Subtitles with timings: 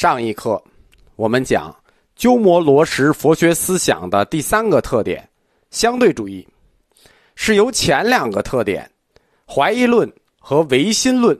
[0.00, 0.64] 上一课，
[1.14, 1.76] 我们讲
[2.16, 5.28] 鸠摩罗什佛学思想的第三个特点——
[5.70, 6.48] 相对主义，
[7.34, 8.90] 是由前两个特点——
[9.46, 11.38] 怀疑论和唯心论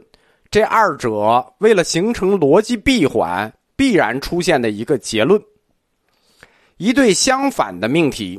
[0.50, 5.42] 这二者为了形成逻辑闭环必然出现的一个结论。
[6.77, 8.38] 一对相反的命题，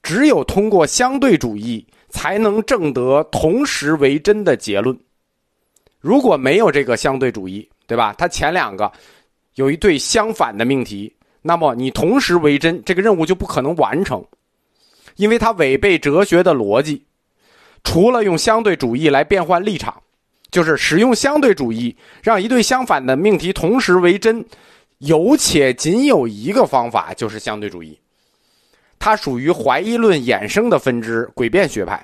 [0.00, 4.96] 只有通过相对主义才能证得同时为真的结论。
[5.98, 8.14] 如果没有这个相对主义，对吧？
[8.16, 8.92] 它前两个。
[9.54, 14.24] 有一对相反的命题，那么你同时为真，这个任务就不可能完成，
[15.16, 17.04] 因为它违背哲学的逻辑。
[17.84, 20.02] 除了用相对主义来变换立场，
[20.50, 24.44] 就是使用相对主义让一对相反的命题同时为真，
[24.98, 27.98] 有且仅有一个方法，就是相对主义。
[28.98, 32.02] 它属于怀疑论衍生的分支——诡辩学派。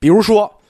[0.00, 0.60] 比如说，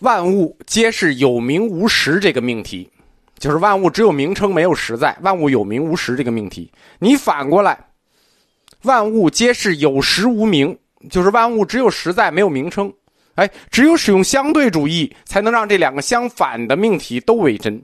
[0.00, 2.90] 万物皆是有名无实这个命题。
[3.38, 7.78] 就是万物只有名称没有实在，万物有名无实这个命题，你反过来，
[8.82, 10.78] 万物皆是有实无名，
[11.10, 12.92] 就是万物只有实在没有名称。
[13.34, 17.82] 哎，只有使用相对主义，才能让这两个相反的命题都为真。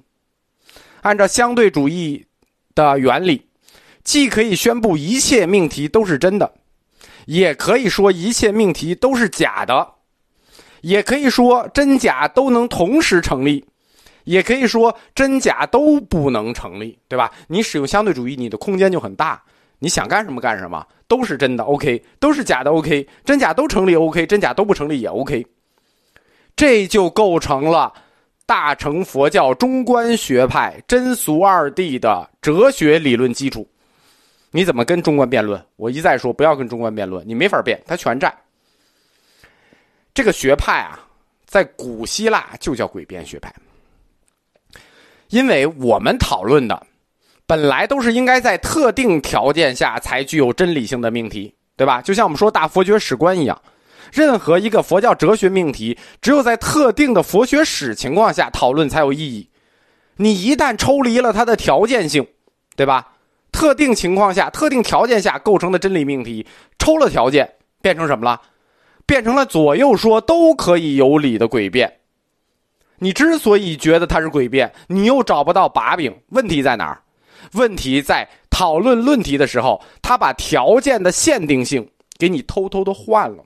[1.00, 2.24] 按照相对主义
[2.74, 3.44] 的原理，
[4.04, 6.54] 既可以宣布一切命题都是真的，
[7.26, 9.94] 也可以说一切命题都是假的，
[10.82, 13.64] 也可以说真假都能同时成立。
[14.24, 17.30] 也可以说真假都不能成立，对吧？
[17.48, 19.42] 你使用相对主义，你的空间就很大，
[19.78, 25.46] 你想干什么干什么，都是真的，OK；都是假的，OK；真假都成立，OK；真假都不成立也 OK。
[26.56, 27.92] 这就构成了
[28.44, 33.66] 大乘佛教中观学派真俗二谛的哲学理论基础。
[34.50, 35.64] 你怎么跟中观辩论？
[35.76, 38.36] 我一再说不要跟中观辩论，你没法辩，他全占。
[40.12, 40.98] 这个学派啊，
[41.46, 43.54] 在古希腊就叫诡辩学派。
[45.30, 46.86] 因为我们讨论的
[47.46, 52.02] 本来都是应该在特定条件下才具有真理性的命题，对吧？
[52.02, 53.60] 就像我们说大佛学史观一样，
[54.12, 59.48] 任何一个佛教哲学命题，只有在特定的佛学史情况下讨论才有意义。
[60.16, 62.26] 你一旦抽离了它的条件性，
[62.76, 63.14] 对吧？
[63.52, 66.46] 特定情况下、特定条件下构成的真理命题，
[66.78, 68.40] 抽了条件，变成什么了？
[69.06, 71.99] 变成了左右说都可以有理的诡辩。
[73.00, 77.02] 你之所以觉得它是诡辩，你又找不到把柄，问题在哪儿？
[77.54, 83.42] 问题在讨论论题的时候，他把条件的限定性给你偷偷的换了。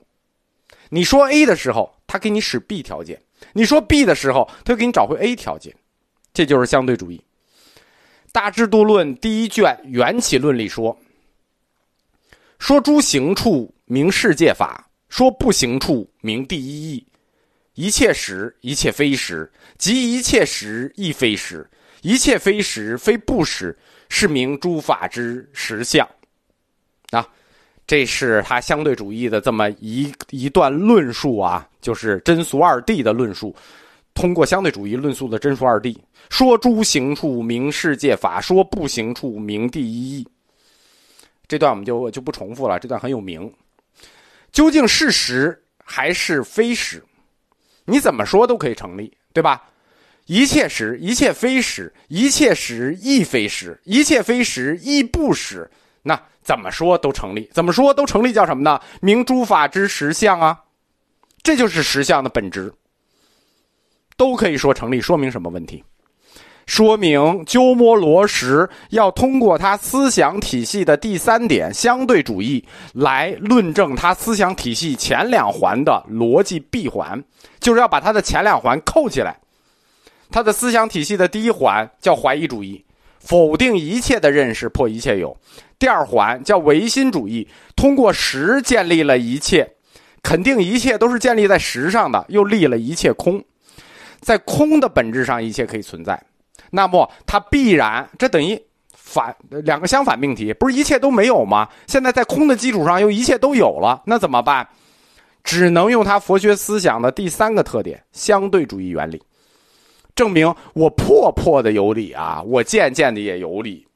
[0.89, 3.17] 你说 A 的时候，他给你使 B 条件；
[3.53, 5.73] 你说 B 的时候，他给你找回 A 条件。
[6.33, 7.17] 这就是相对主义。
[8.33, 10.95] 《大制度论》第一卷缘起论里说
[12.59, 17.07] ：“说诸行处名世界法，说不行处名第一义。”
[17.75, 19.45] 一切实，一切非实；
[19.77, 21.63] 即一切实，亦非实；
[22.01, 23.77] 一切非实，非不实，
[24.09, 26.07] 是名诸法之实相。
[27.11, 27.27] 啊，
[27.85, 33.55] 这是他相对主义的这么一一段论述啊，就是真俗二谛的论述。
[34.13, 35.93] 通过相对主义论述的真俗二谛，
[36.29, 40.27] 说诸行处名世界法，说不行处名第一义。
[41.47, 43.53] 这段我们就就不重复了，这段很有名。
[44.53, 47.03] 究竟是实还是非实？
[47.85, 49.63] 你怎么说都可以成立，对吧？
[50.25, 55.69] 一切实，一切非实；一切实亦非实；一切非实亦不实。
[56.01, 58.79] 那怎么说都成立，怎么说都成立，叫什么呢？
[59.01, 60.63] 明诸法之实相啊！
[61.43, 62.73] 这就是实相的本质，
[64.17, 64.99] 都可以说成立。
[64.99, 65.83] 说明什么问题？
[66.65, 77.23] 说明鸠摩罗什要通过他思想体系的第三点相对主义来论证他思想体系前两环的逻辑闭环，
[77.59, 79.37] 就是要把他的前两环扣起来。
[80.31, 82.83] 他的思想体系的第一环叫怀疑主义，
[83.19, 85.29] 否定一切的认识，破一切有；
[85.77, 89.69] 第二环叫唯心主义，通过实建立了一切，
[90.23, 93.41] 肯定一切都是建立在实上的，又立了一切空，
[94.19, 96.21] 在空的本质上，一切可以存在。
[96.75, 98.61] 那么它必然，这等于
[98.91, 101.69] 反两个相反命题，不是一切都没有吗？
[101.87, 104.67] 现在在空的基础上又一切都有了，那怎么办？
[105.41, 109.21] 只能用他佛学思想的第三个特点——相对主义原理，
[110.15, 113.87] 证明我破破的有理啊，我渐渐的也有理。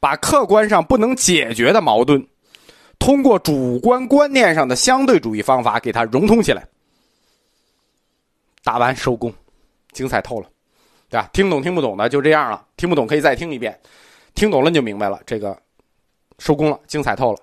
[0.00, 2.26] 把客观上不能解决的矛盾，
[2.98, 6.66] 通过主观观念上的相对主义方法给它融通起来。
[8.62, 9.30] 打完收工，
[9.92, 10.48] 精彩透了。
[11.14, 11.30] 对吧？
[11.32, 13.78] 听懂听不懂的就这样了，听不懂可以再听一遍，
[14.34, 15.20] 听懂了你就明白了。
[15.24, 15.56] 这个
[16.40, 17.38] 收工了，精彩透了。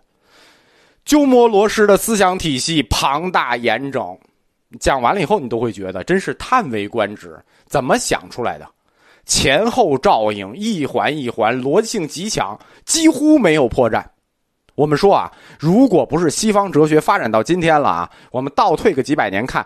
[1.05, 4.17] 鸠摩罗什的思想体系庞大严整，
[4.77, 7.39] 讲完了以后你都会觉得真是叹为观止。
[7.65, 8.67] 怎么想出来的？
[9.25, 14.03] 前后照应，一环一环，逻辑性极强，几乎没有破绽。
[14.75, 19.65] 我们说啊，如果不是西方哲学发展到今天了啊，我们倒退个几百年看，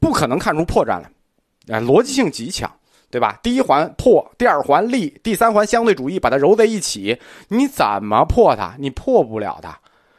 [0.00, 1.76] 不可能看出破绽来。
[1.76, 2.70] 啊，逻辑性极强，
[3.12, 3.38] 对吧？
[3.42, 7.16] 第一环破，第二环立，第三环相对主义把它揉在一起，
[7.48, 8.74] 你怎么破它？
[8.78, 9.68] 你破不了的。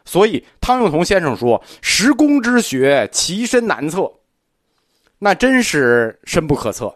[0.05, 4.11] 所以汤用彤先生说：“十公之学，其深难测。”
[5.17, 6.93] 那真是深不可测。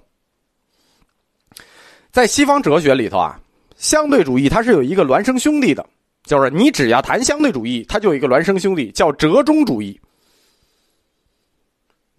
[2.12, 3.40] 在西方哲学里头啊，
[3.76, 5.84] 相对主义它是有一个孪生兄弟的。
[6.26, 10.00] 就是你只要谈相对主义，它就有一个孪生兄弟叫折中主义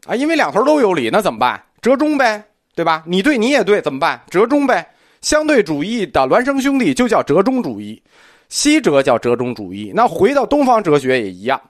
[0.06, 1.62] 啊，因为两头都有理，那怎么办？
[1.80, 2.42] 折中呗，
[2.78, 3.02] 对吧？
[3.06, 4.22] 你对你也对，怎么办？
[4.30, 4.88] 折中呗。
[5.20, 8.00] 相对主义的孪生兄弟就叫折中主义，
[8.48, 9.90] 西哲叫折中主义。
[9.92, 11.60] 那回到东方哲学也一样，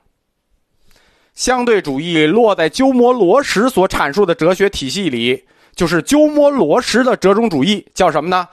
[1.33, 5.43] 相对主义落在鸠摩罗什所阐述的哲学体系里，
[5.75, 8.47] 就是鸠摩罗什的折中主义，叫什么呢？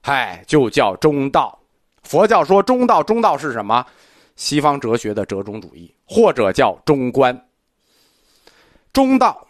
[0.00, 1.60] 嗨，就叫中道。
[2.04, 3.84] 佛教说中道，中道是什么？
[4.36, 7.38] 西方哲学的折中主义，或者叫中观。
[8.90, 9.46] 中道，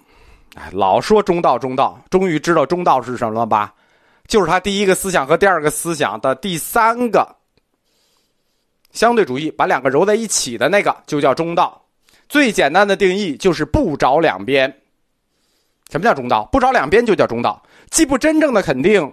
[0.54, 3.72] 哎，老说中道，中道，终于知道中道是什么了吧？
[4.26, 7.36] 就是他第一个思想和第二个思想的第三个
[8.92, 11.80] 相对主义，把两个揉在一起的那个，就叫中道。
[12.28, 14.72] 最简单的定义就是不着两边。
[15.90, 16.44] 什么叫中道？
[16.52, 17.60] 不着两边就叫中道，
[17.90, 19.12] 既不真正的肯定，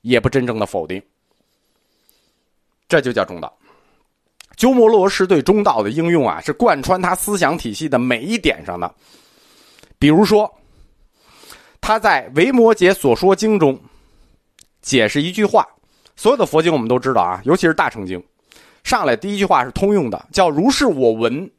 [0.00, 1.00] 也不真正的否定。
[2.88, 3.52] 这就叫中道。
[4.56, 8.92] 鸠摩罗什对中道的应用啊，是贯穿他思想体系的每一点上的。
[9.98, 10.52] 比如说，
[11.90, 13.76] 他在《维摩诘所说经》中
[14.80, 15.66] 解释一句话，
[16.14, 18.22] 所有的佛经我们都知道啊，尤其是大乘经，
[18.84, 21.50] 上来第一句话是通用的，叫“如是我闻”。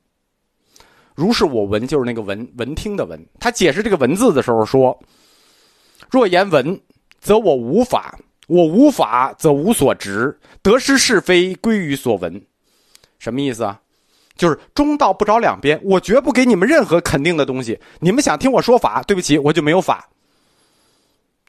[1.16, 3.22] 如是我闻，就是那个闻闻听的闻。
[3.42, 4.98] 他解释这个文字的时候说
[6.10, 6.80] ：“若言闻，
[7.20, 8.18] 则我无法。”
[8.48, 12.42] 我无法，则无所执；得失是非，归于所闻。
[13.20, 13.82] 什么意思啊？
[14.38, 15.78] 就是中道不着两边。
[15.84, 17.78] 我绝不给你们任何肯定的东西。
[18.00, 20.08] 你们想听我说法，对不起，我就没有法。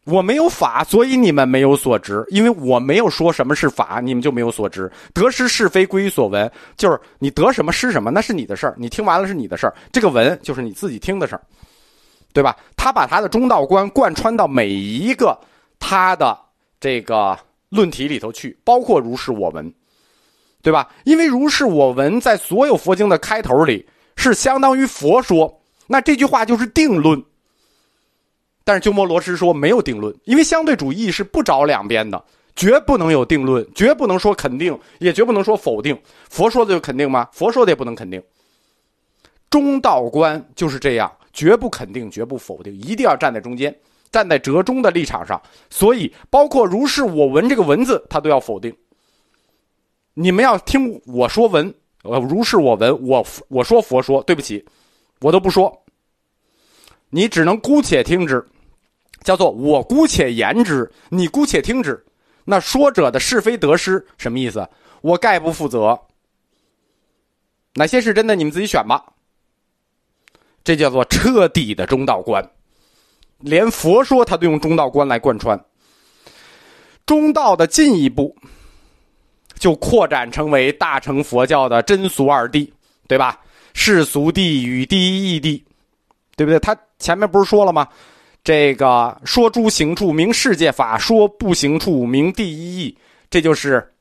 [0.05, 2.25] 我没有法，所以你们没有所知。
[2.29, 4.91] 因为我没有说什么是法，你们就没有所知。
[5.15, 6.51] 得失是非，归于所闻。
[6.77, 8.75] 就是你得什么失什么，那是你的事儿。
[8.77, 9.75] 你听完了是你的事儿。
[9.93, 11.43] 这个闻就是你自己听的事儿，
[12.33, 12.57] 对吧？
[12.77, 15.39] 他把他的中道观贯穿到每一个
[15.79, 16.37] 他的。
[16.81, 17.39] 这个
[17.69, 19.73] 论题里头去，包括如是我闻，
[20.63, 20.89] 对吧？
[21.05, 27.23] 因为如是我闻在所有佛经的开头里是相当于佛说，那这句话就是定论。
[28.64, 32.23] 但是鸠摩罗什说没有定论，因为相对主义是不着两边的，
[32.55, 35.99] 绝不能有定论，绝不能说肯定，也绝不能说否定。
[36.31, 37.29] 佛说的就肯定吗？
[37.32, 38.23] 佛说的也不能肯定。
[39.50, 43.75] 中道观就是这样，绝不肯定，绝不否定，一定要站在中间。
[44.11, 48.70] 站在折中的立场上，所以包括“如是我闻”这个文字，他都要否定。
[50.12, 51.73] 你们要听我说文，
[52.03, 54.62] 呃，如是我闻，我我说佛说，对不起，
[55.23, 55.82] 我都不说。
[57.08, 58.47] 你只能姑且听之，
[59.23, 62.03] 叫做我姑且言之，你姑且听之。
[62.45, 64.69] 那说者的是非得失什么意思？
[65.01, 65.99] 我概不负责。
[67.75, 69.05] 哪些是真的，你们自己选吧。
[70.65, 72.47] 这叫做彻底的中道观。
[73.39, 75.61] 连佛说他都用中道观来贯穿，
[77.05, 78.37] 中道的进一步
[79.58, 82.70] 就扩展成为大乘佛教的真俗二谛，
[83.08, 83.41] 对吧？
[83.75, 85.61] 世俗谛与第一义谛，
[86.37, 86.61] 对不对？
[86.61, 87.89] 他前面不是说了吗？
[88.44, 92.99] 这个说诸行处名世界法，说不行处名第一义，
[93.31, 93.94] 这就是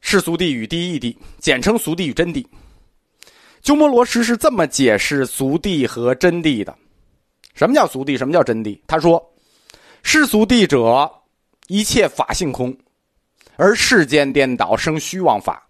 [0.00, 2.44] 世俗谛与第一义谛，简称俗谛与真谛。
[3.62, 6.76] 鸠摩罗什是这么解释俗谛和真谛的。
[7.54, 8.16] 什么叫俗谛？
[8.16, 8.80] 什么叫真谛？
[8.86, 9.24] 他说
[10.02, 11.12] ：“世俗谛者，
[11.66, 12.76] 一切法性空，
[13.56, 15.68] 而世间颠倒生虚妄法。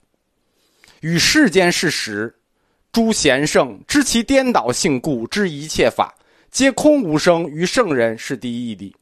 [1.01, 2.35] 与世间事实，
[2.93, 6.15] 诸贤圣知其颠倒性故，知一切法
[6.51, 7.49] 皆空无生。
[7.49, 8.93] 于圣人是第一义谛。”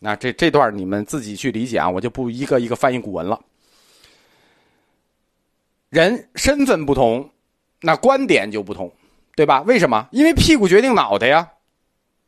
[0.00, 3.40] 那这这段你们自己去理解啊，我就不一个一个翻译古文了。
[5.90, 7.30] 人身份不同，
[7.80, 8.92] 那观点就不同。
[9.34, 9.62] 对吧？
[9.62, 10.06] 为什么？
[10.12, 11.48] 因为屁股决定脑袋呀。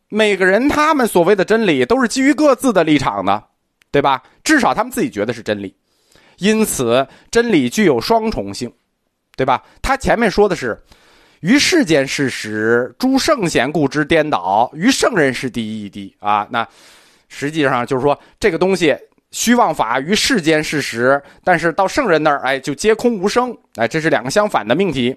[0.09, 3.45] 每个人他们所谓的真理都是基于各自的立场的，
[3.91, 4.23] 对吧？
[4.43, 5.77] 至少他们自己觉得是真理。
[6.39, 8.73] 因此，真理具有双重性，
[9.37, 9.63] 对吧？
[9.83, 10.83] 他前面说的是，
[11.45, 16.49] 于世间事实，诸圣贤故之颠倒，于圣人是第一义谛啊。
[16.51, 16.67] 那
[17.29, 18.97] 实际上就是说，这个东西
[19.31, 23.55] 虚妄法于世间事实，但是到圣人那儿，哎，就皆空无生。
[23.75, 25.15] 哎，这是两个相反的命题。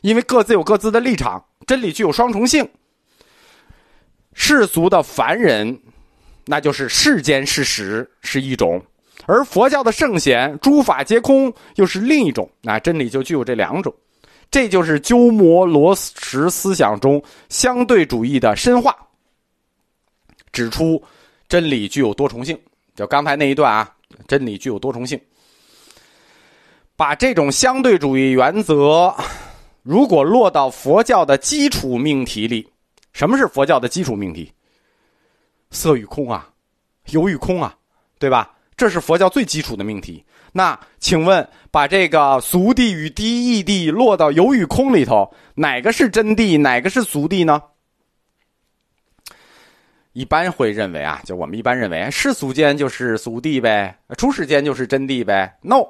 [0.00, 2.66] 因为各自有各自的立场，真理具有双重性。
[4.32, 5.78] 世俗的凡人，
[6.46, 8.80] 那就是世间事实是一种；
[9.26, 12.50] 而佛教的圣贤，诸法皆空，又是另一种。
[12.62, 13.94] 那真理就具有这两种，
[14.50, 18.96] 这就是鸠摩罗什思想中相对主义的深化。
[20.52, 21.00] 指出
[21.48, 22.58] 真理具有多重性，
[22.96, 23.94] 就刚才那一段啊，
[24.26, 25.20] 真理具有多重性。
[26.96, 29.14] 把这种相对主义原则，
[29.82, 32.68] 如果落到佛教的基础命题里，
[33.12, 34.52] 什么是佛教的基础命题？
[35.70, 36.50] 色与空啊，
[37.10, 37.74] 有与空啊，
[38.18, 38.52] 对吧？
[38.80, 40.24] 这是佛教最基础的命题。
[40.52, 47.60] 那请问，把这个俗谛与第一义谛落到有与空里头，哪个是真谛，哪个是俗谛呢？
[50.14, 55.58] 一般会认为啊，就我们一般认为，世俗间就是俗谛呗，出世间就是真谛呗。
[55.60, 55.84] No。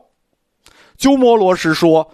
[0.98, 2.12] 鸠摩罗什说：“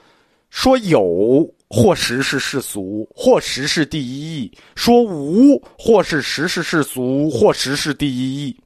[0.51, 8.61] 说有或实是世俗，或实是第一义；说无或是实是世俗，或实是第一义。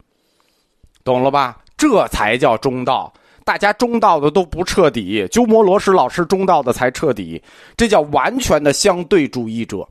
[1.05, 1.60] 懂了吧？
[1.81, 3.11] 这才叫中道。
[3.43, 7.43] 大家中道的都不彻底，鸠摩罗什老师中道的才彻底。
[7.75, 9.89] 这叫完全的相对主义者。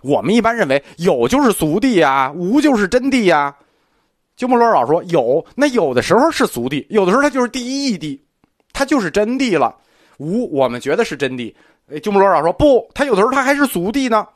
[0.00, 3.54] 我们一般认为有就是俗谛呀，无就是真谛呀。
[4.34, 8.18] 鸠摩罗什老说有，那有的时候是俗谛，有的时候它就是第一义谛。”
[8.72, 9.76] 它就是真谛了，
[10.16, 11.54] 无我们觉得是真谛。
[12.02, 14.26] 鸠摩罗什说不，他有的时候他还是俗谛呢，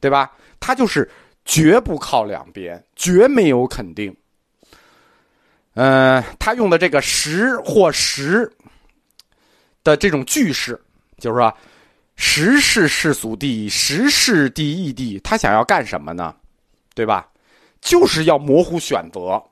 [0.00, 0.32] 对吧？
[0.58, 1.08] 他就是
[1.44, 4.14] 绝不靠两边，绝没有肯定。
[5.74, 8.50] 嗯，他用的这个实或实
[9.84, 10.80] 的这种句式，
[11.18, 11.54] 就是说
[12.16, 15.20] 实是世俗谛，实是第一谛。
[15.22, 16.34] 他想要干什么呢？
[16.94, 17.28] 对吧？
[17.80, 19.42] 就是要模糊选择。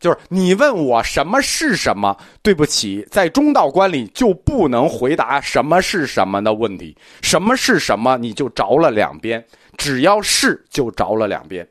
[0.00, 2.16] 就是你问我什么是什么？
[2.42, 6.96] 对不起，在中道观里就不能回答什么是什么的问题。
[7.20, 9.44] 什么是什么，你就着了两边。
[9.76, 11.66] 只要是就着了两边，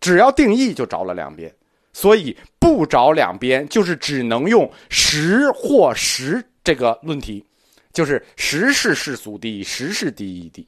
[0.00, 1.52] 只要定义就着了两边。
[1.92, 7.44] 所以不着两边，就是只能用实或实这个论题，
[7.92, 10.66] 就是实是世俗第一，实是第一第，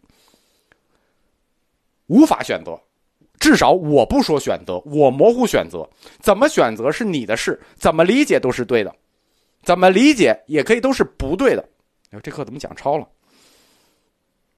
[2.07, 2.79] 无法选择。
[3.39, 5.89] 至少我不说选择，我模糊选择，
[6.21, 8.95] 怎么选择是你的事，怎么理解都是对的，
[9.65, 11.69] 怎么理解也可以都是不对的。
[12.11, 13.09] 哎这课怎么讲超了？